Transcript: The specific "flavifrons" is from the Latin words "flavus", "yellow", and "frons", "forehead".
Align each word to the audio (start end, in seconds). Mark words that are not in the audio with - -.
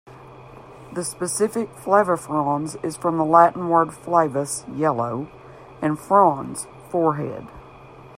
The 0.93 1.03
specific 1.03 1.69
"flavifrons" 1.75 2.75
is 2.83 2.95
from 2.97 3.19
the 3.19 3.23
Latin 3.23 3.69
words 3.69 3.95
"flavus", 3.95 4.63
"yellow", 4.75 5.29
and 5.79 5.95
"frons", 5.95 6.65
"forehead". 6.89 7.45